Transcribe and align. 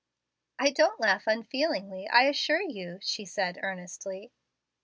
"I 0.57 0.71
don't 0.71 0.99
laugh 0.99 1.27
unfeelingly, 1.27 2.09
I 2.09 2.23
assure 2.23 2.63
you," 2.63 2.97
she 3.03 3.23
said 3.23 3.59
earnestly. 3.61 4.31